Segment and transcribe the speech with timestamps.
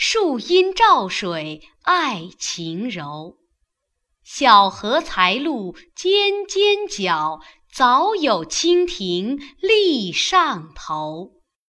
[0.00, 3.36] 树阴照水爱晴柔，
[4.22, 7.40] 小荷才露尖尖角，
[7.74, 11.37] 早有蜻蜓立上头。